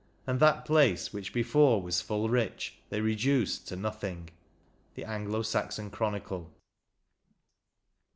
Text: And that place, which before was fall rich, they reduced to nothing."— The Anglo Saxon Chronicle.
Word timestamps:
And 0.25 0.39
that 0.39 0.65
place, 0.65 1.13
which 1.13 1.31
before 1.31 1.79
was 1.79 2.01
fall 2.01 2.27
rich, 2.27 2.79
they 2.89 3.01
reduced 3.01 3.67
to 3.67 3.75
nothing."— 3.75 4.31
The 4.95 5.05
Anglo 5.05 5.43
Saxon 5.43 5.91
Chronicle. 5.91 6.51